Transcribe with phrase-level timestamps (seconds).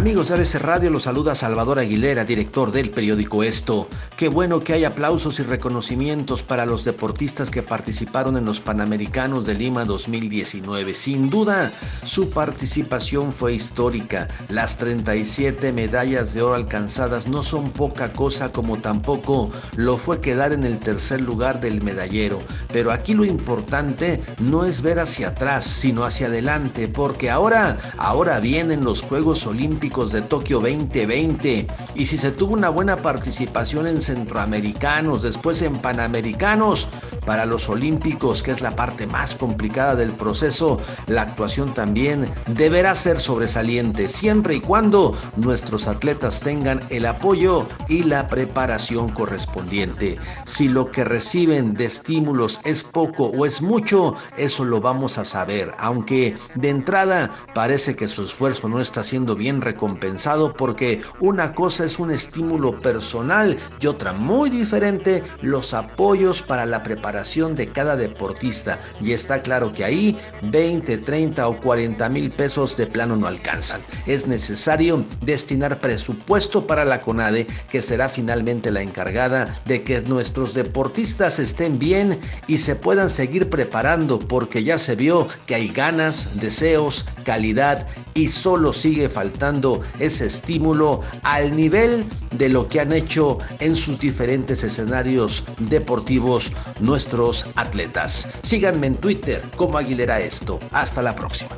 [0.00, 3.86] Amigos de ABC Radio, los saluda Salvador Aguilera, director del periódico Esto.
[4.16, 9.44] Qué bueno que hay aplausos y reconocimientos para los deportistas que participaron en los Panamericanos
[9.44, 10.94] de Lima 2019.
[10.94, 11.70] Sin duda,
[12.02, 14.28] su participación fue histórica.
[14.48, 20.54] Las 37 medallas de oro alcanzadas no son poca cosa como tampoco lo fue quedar
[20.54, 22.40] en el tercer lugar del medallero.
[22.72, 28.40] Pero aquí lo importante no es ver hacia atrás, sino hacia adelante, porque ahora, ahora
[28.40, 34.00] vienen los Juegos Olímpicos de Tokio 2020 y si se tuvo una buena participación en
[34.00, 36.88] centroamericanos, después en panamericanos,
[37.26, 42.94] para los olímpicos, que es la parte más complicada del proceso, la actuación también deberá
[42.94, 50.18] ser sobresaliente, siempre y cuando nuestros atletas tengan el apoyo y la preparación correspondiente.
[50.46, 55.24] Si lo que reciben de estímulos es poco o es mucho, eso lo vamos a
[55.24, 61.54] saber, aunque de entrada parece que su esfuerzo no está siendo bien recompensado porque una
[61.54, 67.68] cosa es un estímulo personal y otra muy diferente los apoyos para la preparación de
[67.68, 73.16] cada deportista y está claro que ahí 20, 30 o 40 mil pesos de plano
[73.16, 73.80] no alcanzan.
[74.06, 80.54] Es necesario destinar presupuesto para la CONADE que será finalmente la encargada de que nuestros
[80.54, 82.18] deportistas estén bien
[82.48, 88.28] y se puedan seguir preparando porque ya se vio que hay ganas, deseos, calidad y
[88.28, 89.59] solo sigue faltando
[89.98, 97.46] ese estímulo al nivel de lo que han hecho en sus diferentes escenarios deportivos nuestros
[97.56, 98.28] atletas.
[98.42, 100.58] Síganme en Twitter como Aguilera Esto.
[100.72, 101.56] Hasta la próxima.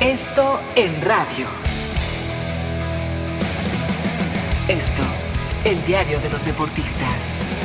[0.00, 1.46] Esto en radio.
[4.68, 5.02] Esto,
[5.64, 7.61] el diario de los deportistas.